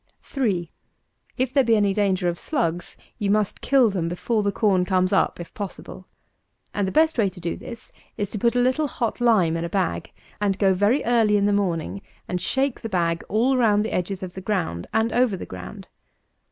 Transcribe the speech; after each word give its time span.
3. 0.23 0.71
If 1.37 1.53
there 1.53 1.63
be 1.63 1.75
any 1.75 1.93
danger 1.93 2.27
of 2.27 2.39
slugs, 2.39 2.97
you 3.19 3.29
must 3.29 3.61
kill 3.61 3.91
them 3.91 4.09
before 4.09 4.41
the 4.41 4.51
corn 4.51 4.83
comes 4.83 5.13
up 5.13 5.39
if 5.39 5.53
possible: 5.53 6.07
and 6.73 6.87
the 6.87 6.91
best 6.91 7.19
way 7.19 7.29
to 7.29 7.39
do 7.39 7.55
this 7.55 7.91
is 8.17 8.27
to 8.31 8.39
put 8.39 8.55
a 8.55 8.59
little 8.59 8.87
hot 8.87 9.21
lime 9.21 9.55
in 9.55 9.63
a 9.63 9.69
bag, 9.69 10.11
and 10.41 10.57
go 10.57 10.73
very 10.73 11.05
early 11.05 11.37
in 11.37 11.45
the 11.45 11.53
morning, 11.53 12.01
and 12.27 12.41
shake 12.41 12.81
the 12.81 12.89
bag 12.89 13.23
all 13.29 13.55
round 13.57 13.85
the 13.85 13.93
edges 13.93 14.23
of 14.23 14.33
the 14.33 14.41
ground 14.41 14.87
and 14.91 15.13
over 15.13 15.37
the 15.37 15.45
ground. 15.45 15.87